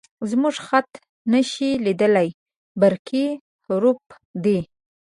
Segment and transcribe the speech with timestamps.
[0.31, 0.91] _زموږ خط
[1.31, 2.29] نه شې لېدلی،
[2.79, 3.25] برقي
[3.63, 4.03] حروف
[4.43, 4.59] دي